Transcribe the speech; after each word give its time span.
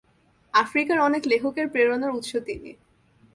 আফ্রিকার 0.53 0.97
অনেক 0.99 1.21
লেখকের 1.27 1.67
প্রেরণার 1.69 2.11
উৎস 2.11 2.31
তিনি। 2.45 2.71